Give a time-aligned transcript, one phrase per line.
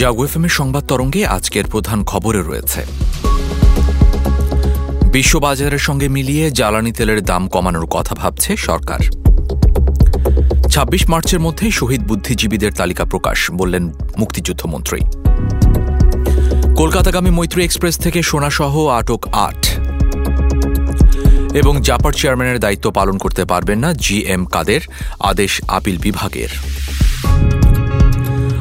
[0.00, 2.84] এফএমের সংবাদ তরঙ্গে আজকের প্রধান খবরে রয়েছে।
[5.12, 9.00] বিশ্ববাজারের সঙ্গে মিলিয়ে জ্বালানি তেলের দাম কমানোর কথা ভাবছে সরকার।
[10.70, 15.00] ছাব্বিশ মার্চের মধ্যে শহীদ বুদ্ধিজীবীদের তালিকা প্রকাশ, বললেন মুক্তিযুদ্ধমন্ত্রী
[16.76, 19.66] কলকাতাগামী মৈত্রী এক্সপ্রেস থেকে সোনাসহ আটক আট।
[21.54, 24.80] এবং জাপার চেয়ারম্যানের দায়িত্ব পালন করতে পারবেন না জি এম কাদের,
[25.20, 26.79] আদেশ আপিল বিভাগের।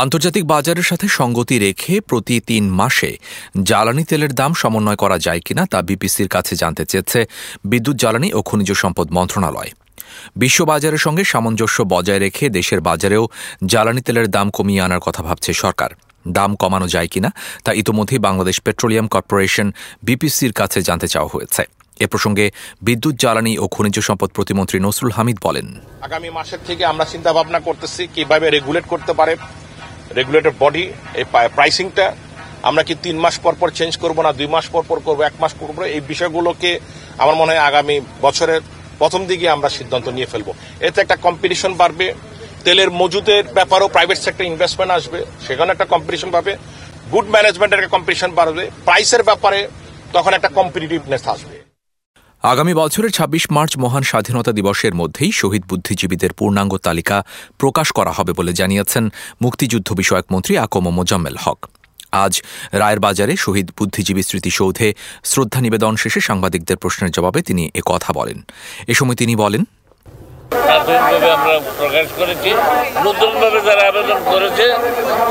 [0.00, 3.10] আন্তর্জাতিক বাজারের সাথে সঙ্গতি রেখে প্রতি তিন মাসে
[3.68, 7.20] জ্বালানি তেলের দাম সমন্বয় করা যায় কিনা তা বিপিসির কাছে জানতে চেয়েছে
[7.70, 9.70] বিদ্যুৎ, জ্বালানি ও খনিজ সম্পদ মন্ত্রণালয়।
[10.42, 13.24] বিশ্ববাজারের সঙ্গে সামঞ্জস্য বজায় রেখে দেশের বাজারেও
[13.72, 15.90] জ্বালানি তেলের দাম কমিয়ে আনার কথা ভাবছে সরকার।
[16.36, 17.30] দাম কমানো যায় কিনা
[17.64, 19.68] তা ইতোমধ্যেই বাংলাদেশ পেট্রোলিয়াম কর্পোরেশন
[20.06, 21.62] বিপিসির কাছে জানতে চাওয়া হয়েছে।
[22.04, 22.44] এ প্রসঙ্গে
[22.86, 25.66] বিদ্যুৎ, জ্বালানি ও খনিজ সম্পদ প্রতিমন্ত্রী নসরুল হামিদ বলেন,
[26.06, 29.34] আগামী মাসের থেকে আমরা চিন্তা ভাবনা করতেছি কীভাবে রেগুলেট করতে পারে
[30.18, 30.84] রেগুলেটর বডি
[31.20, 31.24] এই
[31.56, 32.06] প্রাইসিংটা
[32.68, 35.34] আমরা কি তিন মাস পর পর চেঞ্জ করব না দুই মাস পর পর করব, এক
[35.42, 35.78] মাস করব?
[35.96, 36.70] এই বিষয়গুলোকে
[37.22, 38.60] আমার মনে হয় আগামী বছরের
[39.00, 40.48] প্রথম দিকে আমরা সিদ্ধান্ত নিয়ে ফেলব।
[40.86, 42.06] এতে একটা কম্পিটিশন বাড়বে,
[42.64, 46.52] তেলের মজুদের ব্যাপারেও প্রাইভেট সেক্টর ইনভেস্টমেন্ট আসবে, সেখানে একটা কম্পিটিশন পাবে
[47.12, 49.60] গুড ম্যানেজমেন্টের একটা কম্পিটিশন বাড়বে প্রাইসের ব্যাপারে
[50.16, 51.51] তখন একটা কম্পিটিটিভনেস আসবে।
[52.50, 57.16] আগামী বছরের ২৬ মার্চ মহান স্বাধীনতা দিবসের মধ্যেই শহীদ বুদ্ধিজীবীদের পূর্ণাঙ্গ তালিকা
[57.58, 59.04] প্রকাশ করা হবে বলে জানিয়েছেন
[59.42, 61.58] মুক্তিযুদ্ধ বিষয়ক মন্ত্রী আকম মোজাম্মেল হক।
[62.24, 62.34] আজ
[62.80, 64.88] রায়ের বাজারে শহীদ বুদ্ধিজীবী স্মৃতিসৌধে
[65.30, 68.38] শ্রদ্ধা নিবেদন শেষে সাংবাদিকদের প্রশ্নের জবাবে তিনি এ কথা বলেন।
[68.92, 69.62] এ সময় তিনি বলেন,
[70.66, 72.50] প্রাথমিকভাবে আমরা প্রকাশ করেছি।
[73.06, 74.64] নতুনভাবে যারা আবেদন করেছে,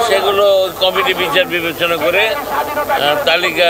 [0.07, 0.45] সেগুলো
[0.81, 2.22] কমিটি বিচার বিবেচনা করে
[3.29, 3.69] তালিকা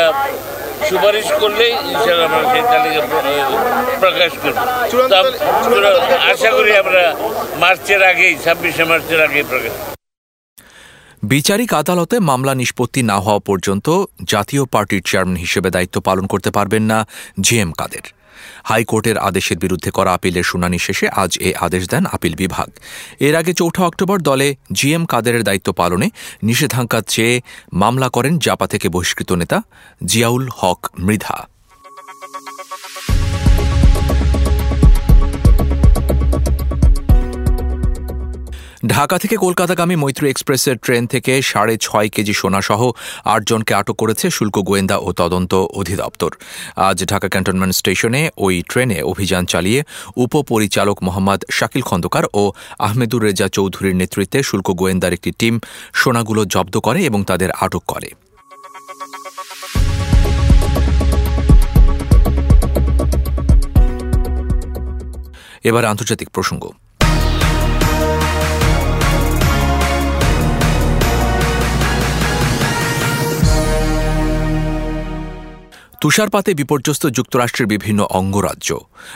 [0.90, 3.02] সুপারিশ করলেই ইনশাল্লাহ আমরা সেই তালিকা
[4.02, 4.58] প্রকাশ করব।
[6.32, 7.04] আশা করি আমরা
[7.60, 9.74] মার্চের আগেই ছাব্বিশে মার্চের আগেই প্রকাশ
[11.24, 13.88] বিচারিক আদালতে মামলা নিষ্পত্তি না হওয়া পর্যন্ত
[14.24, 16.98] জাতীয় পার্টির চেয়ারম্যান হিসেবে দায়িত্ব পালন করতে পারবেন না
[17.40, 18.06] জি এম কাদের।
[18.64, 22.70] হাইকোর্টের আদেশের বিরুদ্ধে করা আপিলের শুনানি শেষে আজ এ আদেশ দেন আপিল বিভাগ।
[23.20, 26.10] এর আগে চৌঠা অক্টোবর দলে জি এম কাদেরের দায়িত্ব পালনে
[26.44, 27.42] নিষেধাজ্ঞা চেয়ে
[27.74, 29.62] মামলা করেন জাপা থেকে বহিষ্কৃত নেতা
[30.06, 31.51] জিয়াউল হক মৃধা।
[39.02, 42.82] ঢাকা থেকে কলকাতাগামী মৈত্রী এক্সপ্রেসের ট্রেন থেকে সাড়ে ছয় কেজি সোনাসহ
[43.36, 46.32] আটজনকে আটক করেছে শুল্ক গোয়েন্দা ও তদন্ত অধিদপ্তর।
[46.88, 49.80] আজ ঢাকা ক্যান্টনমেন্ট স্টেশনে ওই ট্রেনে অভিযান চালিয়ে
[50.26, 52.44] উপপরিচালক মোহাম্মদ শাকিল খন্দকার ও
[52.88, 55.56] আহমেদুর রেজা চৌধুরীর নেতৃত্বে শুল্ক গোয়েন্দার একটি টিম
[55.94, 58.10] সোনাগুলো জব্দ করে এবং তাদের আটক করে।
[65.70, 66.64] এবার আন্তর্জাতিক প্রসঙ্গ।
[76.02, 78.70] তুষারপাতে বিপর্যস্ত যুক্তরাষ্ট্রের বিভিন্ন অঙ্গরাজ্য।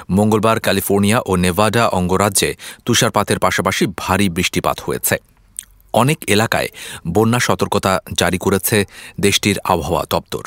[0.10, 2.50] মঙ্গলবার ক্যালিফোর্নিয়া ও নেভাডা অঙ্গরাজ্যে
[2.86, 5.16] তুষারপাতের পাশাপাশি ভারী বৃষ্টিপাত হয়েছে।
[5.94, 6.70] অনেক এলাকায়
[7.08, 8.78] বন্যা সতর্কতা জারি করেছে
[9.22, 10.44] দেশটির আবহাওয়া দপ্তর।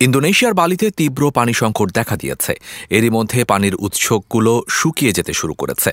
[0.00, 2.52] ইন্দোনেশিয়ার বালিতে তীব্র পানি সংকট দেখা দিয়েছে।
[2.90, 5.90] এরই মধ্যে পানির উৎসগুলো শুকিয়ে যেতে শুরু করেছে।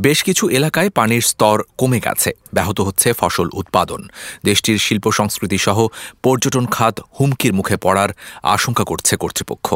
[0.00, 4.00] বেশ কিছু এলাকায় পানির স্তর কমে গেছে। ব্যাহত হচ্ছে ফসল উৎপাদন।
[4.44, 5.78] দেশটির শিল্প সংস্কৃতি সহ
[6.22, 8.10] পর্যটন খাত হুমকির মুখে পড়ার
[8.54, 9.68] আশঙ্কা করছে কর্তৃপক্ষ।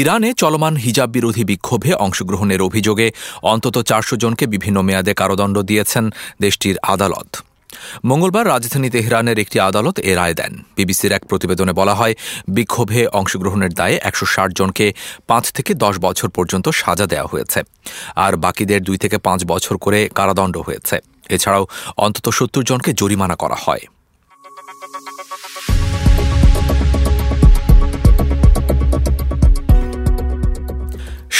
[0.00, 3.08] ইরানে চলমান হিজাব বিরোধী বিক্ষোভে অংশগ্রহণের অভিযোগে
[3.52, 6.04] অন্তত চারশো জনকে বিভিন্ন মেয়াদে কারাদণ্ড দিয়েছেন
[6.44, 7.30] দেশটির আদালত।
[8.10, 12.14] মঙ্গলবার রাজধানী তেহরানের একটি আদালত এ রায় দেন। বিবিসির এক প্রতিবেদনে বলা হয়,
[12.56, 14.86] বিক্ষোভে অংশগ্রহণের দায়ে একশো ষাট জনকে
[15.30, 17.60] পাঁচ থেকে দশ বছর পর্যন্ত সাজা দেওয়া হয়েছে,
[18.24, 20.96] আর বাকিদের দুই থেকে পাঁচ বছর করে কারাদণ্ড হয়েছে।
[21.36, 21.64] এছাড়াও
[21.96, 23.84] অন্তত সত্তর জনকে জরিমানা করা হয়।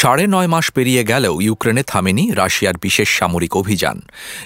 [0.02, 3.96] সাড়ে নয় মাস পেরিয়ে গেলেও ইউক্রেনে থামেনি রাশিয়ার বিশেষ সামরিক অভিযান।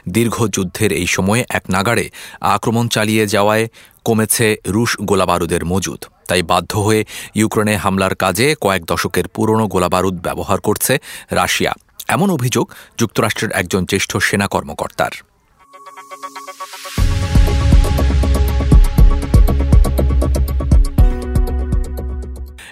[0.08, 2.06] দীর্ঘ যুদ্ধের এই সময়ে এক নাগাড়ে
[2.54, 3.64] আক্রমণ চালিয়ে যাওয়ায়
[4.04, 7.02] কমেছে রুশ গোলাবারুদের মজুদ। তাই বাধ্য হয়ে
[7.34, 10.94] ইউক্রেনে হামলার কাজে কয়েক দশকের পুরনো গোলাবারুদ ব্যবহার করছে
[11.30, 11.72] রাশিয়া।
[12.14, 12.66] এমন অভিযোগ
[13.00, 15.12] যুক্তরাষ্ট্রের একজন জ্যেষ্ঠ সেনা কর্মকর্তার।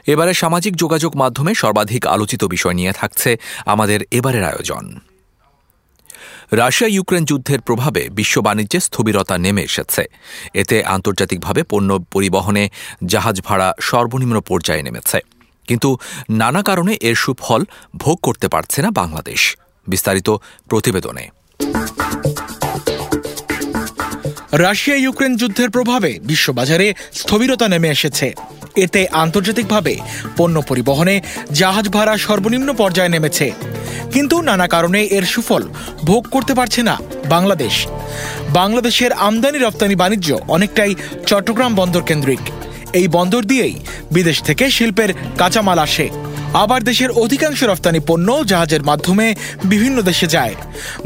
[0.06, 3.36] এবারে সামাজিক যোগাযোগ মাধ্যমে সর্বাধিক আলোচিত বিষয় নিয়ে থাকছে
[3.66, 4.98] আমাদের এবারের আয়োজন।
[6.52, 10.04] রাশিয়া ইউক্রেন যুদ্ধের প্রভাবে বিশ্ব বাণিজ্যে স্থবিরতা নেমে এসেছে।
[10.54, 12.68] এতে আন্তর্জাতিকভাবে পণ্য পরিবহনে
[13.06, 15.20] জাহাজ ভাড়া সর্বনিম্ন পর্যায়ে নেমেছে।
[15.68, 15.98] কিন্তু
[16.30, 17.64] নানা কারণে এর সুফল
[17.96, 19.56] ভোগ করতে পারছে না বাংলাদেশ।
[19.86, 20.30] বিস্তারিত
[20.68, 21.28] প্রতিবেদনে।
[24.52, 28.34] রাশিয়া ইউক্রেন যুদ্ধের প্রভাবে বিশ্ববাজারে স্থবিরতা নেমে এসেছে।
[28.76, 29.96] এতে আন্তর্জাতিকভাবে
[30.36, 31.20] পণ্য পরিবহনে
[31.52, 33.52] জাহাজ ভাড়া সর্বনিম্ন পর্যায়ে নেমেছে।
[34.12, 35.62] কিন্তু নানা কারণে এর সুফল
[36.04, 36.98] ভোগ করতে পারছে না
[37.28, 37.86] বাংলাদেশ।
[38.48, 40.94] বাংলাদেশের আমদানি রপ্তানি বাণিজ্য অনেকটাই
[41.26, 42.40] চট্টগ্রাম বন্দর কেন্দ্রিক।
[42.92, 43.74] এই বন্দর দিয়েই
[44.12, 46.08] বিদেশ থেকে শিল্পের কাঁচামাল আসে।
[46.54, 49.34] আবার দেশের অধিকাংশ রপ্তানি পণ্য জাহাজের মাধ্যমে
[49.64, 50.54] বিভিন্ন দেশে যায়।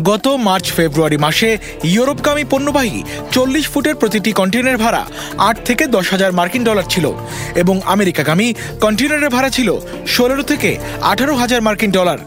[0.03, 3.03] গত মার্চ ফেব্রুয়ারি মাসে ইউরোপগামী পণ্যবাহী
[3.33, 5.07] চল্লিশ ফুটের প্রতিটি কন্টেনার ভাড়া
[5.39, 7.13] আট থেকে দশ হাজার মার্কিন ডলার ছিল
[7.55, 9.69] এবং আমেরিকাগামী কন্টেনারের ভাড়া ছিল
[10.07, 12.19] ষোলো থেকে আঠারো হাজার মার্কিন ডলার।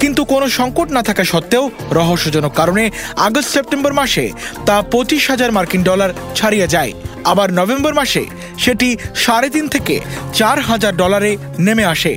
[0.00, 4.30] কিন্তু কোনো সংকট না থাকা সত্ত্বেও রহস্যজনক কারণে আগস্ট সেপ্টেম্বর মাসে
[4.66, 6.92] তা পঁচিশ হাজার মার্কিন ডলার ছাড়িয়ে যায়।
[7.24, 8.22] আবার নভেম্বর মাসে
[8.58, 9.94] সেটি সাড়ে তিন থেকে
[10.38, 12.12] চার হাজার ডলারে নেমে আসে।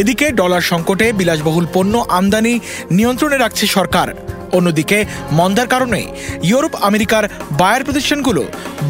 [0.00, 2.54] এদিকে ডলার সংকটে বিলাসবহুল পণ্য আমদানি
[2.90, 4.08] নিয়ন্ত্রণে রাখছে সরকার।
[4.56, 4.98] অন্যদিকে
[5.38, 6.00] মন্দার কারণে
[6.42, 7.24] ইউরোপ, আমেরিকার
[7.60, 8.42] বায়ার প্রতিষ্ঠানগুলো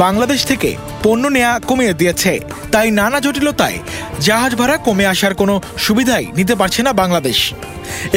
[0.04, 0.70] বাংলাদেশ থেকে
[1.04, 2.32] পণ্য নেয়া কমিয়ে দিয়েছে।
[2.72, 3.78] তাই নানা জটিলতায়
[4.20, 7.38] জাহাজ ভাড়া কমে আসার কোনো সুবিধাই নিতে পারছে না বাংলাদেশ।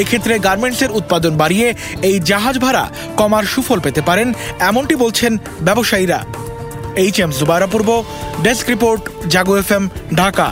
[0.02, 1.68] এক্ষেত্রে গার্মেন্টসের উৎপাদন বাড়িয়ে
[2.02, 2.84] এই জাহাজ ভাড়া
[3.18, 4.28] কমার সুফল পেতে পারেন,
[4.70, 5.32] এমনটি বলছেন
[5.62, 6.20] ব্যবসায়ীরা।
[7.00, 7.90] এইচ এম জুবারা পূর্ব
[8.44, 9.84] desk report Jago F M
[10.16, 10.48] Dhaka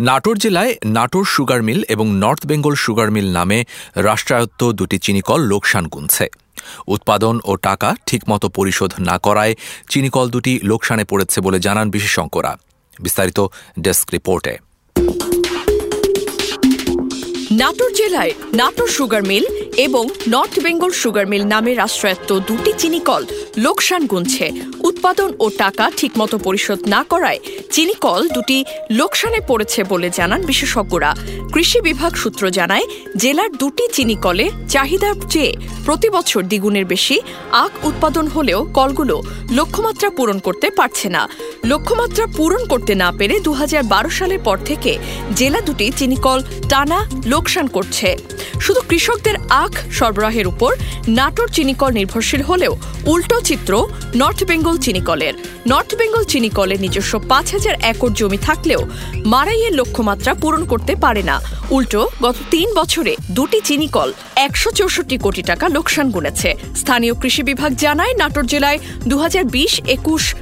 [0.00, 3.58] Natore জেলায় নাটোর সুগার মিল এবং নর্থ বেঙ্গল সুগার মিল নামে
[3.94, 6.26] রাষ্ট্রায়ত্ত দুটি চিনিকল লোকসান গুনছে।
[6.86, 9.54] উৎপাদন ও টাকা ঠিকমতো পরিশোধ না করায়
[9.88, 12.52] চিনিকল দুটি লোকসানে পড়েছে বলে জানান বিশেষজ্ঞরা।
[13.00, 13.38] বিস্তারিত
[13.80, 14.54] ডেস্ক রিপোর্টে।
[17.52, 19.44] নাটোর জেলায় নাটোর সুগার মিল
[19.76, 23.22] এবং নর্থ বেঙ্গল সুগার মিল নামে রাষ্ট্রায়ত্ত দুটি চিনিকল
[23.64, 24.46] লোকসান গুনছে।
[24.80, 27.38] উৎপাদন ও টাকা ঠিকমতো পরিশোধ না করায়
[27.70, 28.58] চিনি কল দুটি
[28.90, 31.10] লোকসানে পড়েছে বলে জানান বিশেষজ্ঞরা।
[31.52, 35.52] কৃষি বিভাগ সূত্র জানায়, জেলার দুটি চিনি কলে চাহিদার চেয়ে
[35.84, 37.16] প্রতি বছর দ্বিগুণের বেশি
[37.52, 39.16] আখ উৎপাদন হলেও কলগুলো
[39.50, 41.28] লক্ষ্যমাত্রা পূরণ করতে পারছে না।
[41.64, 44.98] লক্ষ্যমাত্রা পূরণ করতে না পেরে দু হাজার বারো সালের পর থেকে
[45.36, 48.16] জেলা দুটি চিনিকল টানা লোকসান করছে।
[48.60, 50.76] শুধু কৃষকদের আখ সরবরাহের উপর
[51.08, 52.76] নাটোর চিনিকল নির্ভরশীল হলেও
[53.06, 55.34] উল্টো চিত্র নর্থ বেঙ্গল চিনিকলের।
[55.66, 58.88] নর্থ বেঙ্গল চিনিকলের নিজস্ব পাঁচ হাজার একর জমি থাকলেও
[59.26, 61.40] মারাইয়ের লক্ষ্যমাত্রা পূরণ করতে পারে না।
[61.70, 67.74] উল্টো গত তিন বছরে দুটি চিনিকল একশো চৌষট্টি কোটি টাকা লোকসান গুনেছে। স্থানীয় কৃষি বিভাগ
[67.74, 69.44] জানায়, নাটোর জেলায় দু হাজার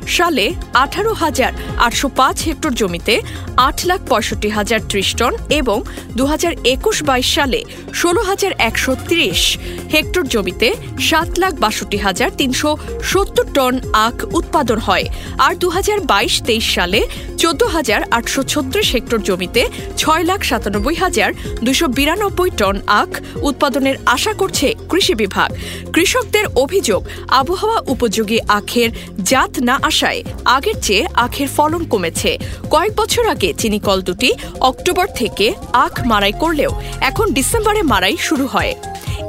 [0.08, 3.14] সালে আঠারো হাজার আটশো পাঁচ হেক্টর জমিতে
[3.56, 5.79] আট লাখ পঁয়ষট্টি হাজার ত্রিশ টন এবং
[6.17, 7.60] দু হাজার একুশ বাইশ সালে
[7.94, 9.58] ষোলো হাজার একশো ত্রিশ
[9.93, 12.70] হেক্টর জমিতে সাত লাখ বাষট্টি হাজার তিনশো
[13.03, 13.75] সত্তর টন
[14.06, 15.06] আখ উৎপাদন হয়।
[15.39, 17.01] আর দু হাজার বাইশ তেইশ সালে
[17.39, 19.63] চোদ্দ হাজার আটশো ছত্রিশ হেক্টর জমিতে
[19.96, 21.31] ছয় লাখ সাতানব্বই হাজার
[21.63, 23.10] দুশো বিরানব্বই টন আখ
[23.43, 25.50] উৎপাদনের আশা করছে কৃষি বিভাগ।
[25.93, 28.90] কৃষকদের অভিযোগ, আবহাওয়া উপযোগী আখের
[29.22, 32.38] জাত না আসায় আগের চেয়ে আখের ফলন কমেছে।
[32.70, 38.74] কয়েক বছর আগে চিনিকল দুটি অক্টোবর থেকে আখ মারাই করলেও এখন ডিসেম্বরে মারাই শুরু হয়।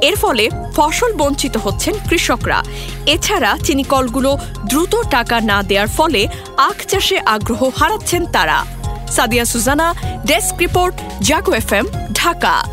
[0.02, 2.64] এর ফলে ফসল বঞ্চিত হচ্ছেন কৃষকরা।
[3.06, 8.66] এছাড়া চিনিকলগুলো দ্রুত টাকা না দেওয়ার ফলে আখ চাষে আগ্রহ হারাচ্ছেন তারা।
[9.10, 9.94] Sadia Suzana,
[10.26, 11.70] desk report, Jago F
[12.12, 12.64] Dhaka.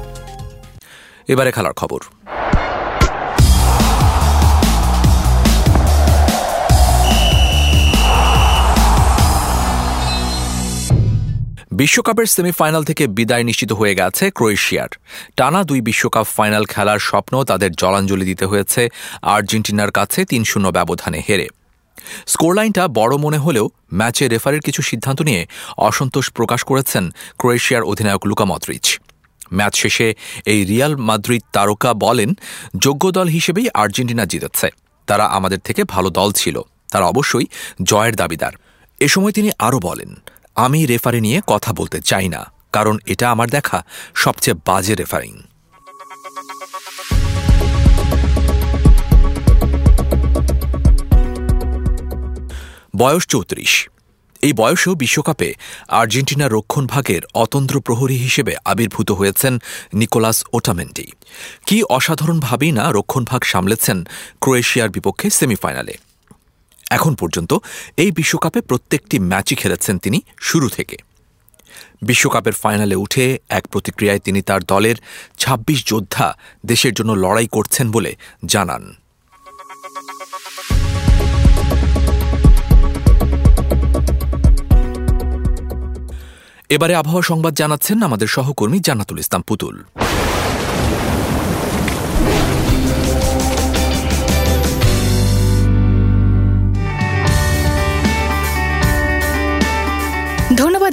[1.28, 2.00] এবারে খেলার খবর।
[11.80, 14.90] বিশ্বকাপের সেমিফাইনাল থেকে বিদায় নিশ্চিত হয়ে গেছে ক্রোয়েশিয়ার।
[15.38, 18.82] টানা দুই বিশ্বকাপ ফাইনাল খেলার স্বপ্ন তাদের জলাঞ্জলি দিতে হয়েছে
[19.22, 21.48] আর্জেন্টিনার কাছে তিন শূন্য ব্যবধানে হেরে।
[22.28, 25.42] স্কোরলাইনটা বড় মনে হলেও ম্যাচে রেফারির কিছু সিদ্ধান্ত নিয়ে
[25.78, 27.04] অসন্তোষ প্রকাশ করেছেন
[27.38, 29.00] ক্রোয়েশিয়ার অধিনায়ক লুকা মদ্রিচ
[29.54, 30.08] ম্যাচ শেষে
[30.46, 32.30] এই রিয়াল মাদ্রিদ তারকা বলেন,
[32.78, 34.70] যোগ্য দল হিসেবেই আর্জেন্টিনা জিতেছে।
[35.08, 37.48] তারা আমাদের থেকে ভালো দল ছিল। তারা অবশ্যই
[37.84, 38.54] জয়ের দাবিদার।
[39.00, 40.12] এ সময় তিনি আরও বলেন
[40.64, 42.42] আমি রেফারি নিয়ে কথা বলতে চাই না,
[42.76, 43.78] কারণ এটা আমার দেখা
[44.24, 45.34] সবচেয়ে বাজে রেফারিং।
[53.02, 53.74] বয়স চৌত্রিশ।
[54.44, 55.50] এই বয়সেও বিশ্বকাপে
[56.00, 59.54] আর্জেন্টিনার রক্ষণভাগের অতন্দ্র প্রহরী হিসেবে আবির্ভূত হয়েছেন
[59.94, 61.08] নিকোলাস ওটামেন্টি
[61.68, 63.98] কি অসাধারণভাবেই না রক্ষণভাগ সামলেছেন
[64.42, 65.96] ক্রোয়েশিয়ার বিপক্ষে সেমিফাইনালে।
[66.90, 67.54] এখন পর্যন্ত
[67.98, 70.98] এই বিশ্বকাপে প্রত্যেকটি ম্যাচই খেলেছেন তিনি শুরু থেকে।
[72.02, 74.96] বিশ্বকাপের ফাইনালে উঠে এক প্রতিক্রিয়ায় তিনি তার দলের
[75.38, 78.16] ২৬ যোদ্ধা দেশের জন্য লড়াই করছেন বলে
[78.46, 78.94] জানান।
[86.70, 89.84] এবারে আবহাওয়া সংবাদ জানাচ্ছেন আমাদের সহকর্মী জান্নাতুল ইসলাম পুতুল।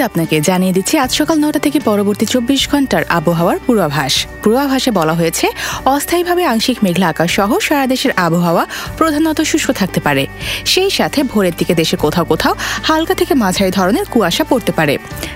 [0.08, 5.46] আপনাকে জানিয়ে দিচ্ছি, আজ সকাল নটা থেকে পরবর্তী চব্বিশ ঘণ্টার আবহাওয়ার পূর্বাভাস। পূর্বাভাসে বলা হয়েছে,
[5.94, 8.62] অস্থায়ীভাবে আংশিক মেঘলা আকাশ সহ সারা দেশের আবহাওয়া
[8.98, 10.24] প্রধানত শুষ্ক থাকতে পারে।
[10.72, 12.54] সেই সাথে ভোরের দিকে দেশে কোথাও কোথাও
[12.88, 14.94] হালকা থেকে মাঝারি ধরনের কুয়াশা পড়তে পারে।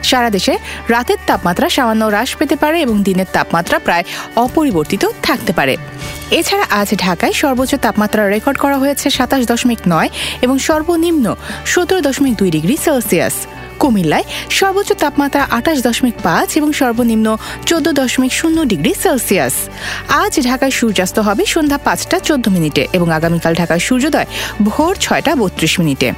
[0.09, 0.55] সারা দেশে
[0.93, 4.05] রাতের তাপমাত্রা সামান্য হ্রাস পেতে পারে এবং দিনের তাপমাত্রা প্রায়
[4.45, 5.75] অপরিবর্তিত থাকতে পারে।
[6.39, 10.11] এছাড়া আজ ঢাকায় সর্বোচ্চ তাপমাত্রা রেকর্ড করা হয়েছে সাতাশ দশমিক নয়
[10.45, 11.27] এবং সর্বনিম্ন
[11.73, 13.37] সতেরো দশমিক দুই ডিগ্রি সেলসিয়াস।
[13.83, 14.27] কুমিল্লায়
[14.59, 17.27] সর্বোচ্চ তাপমাত্রা আঠাশ দশমিক পাঁচ এবং সর্বনিম্ন
[17.67, 19.55] চোদ্দ দশমিক শূন্য ডিগ্রি সেলসিয়াস।
[20.23, 24.29] আজ ঢাকায় সূর্যাস্ত হবে সন্ধ্যা পাঁচটা চোদ্দ মিনিটে এবং আগামীকাল ঢাকায় সূর্যোদয়
[24.63, 26.13] ভোর ছয়টা বত্রিশ মিনিটে।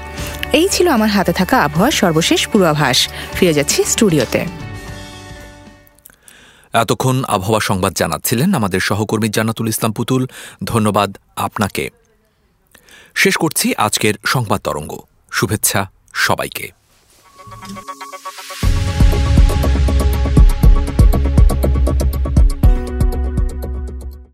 [0.53, 4.41] এই ছিল আমার হাতে থাকা আবহাওয়ার সর্বশেষ পূর্বাভাস। ফিরে যাচ্ছি স্টুডিওতে।
[6.73, 10.23] এতক্ষণ আবহাওয়া সংবাদ জানাচ্ছিলেন আমাদের সহকর্মী জান্নাতুল ইসলাম পুতুল।
[10.65, 11.85] ধন্যবাদ আপনাকে।
[13.15, 14.93] শেষ করছি আজকের সংবাদ তরঙ্গ।
[15.33, 15.81] শুভেচ্ছা
[16.27, 16.78] সবাইকে।
[17.61, 18.08] Thank you.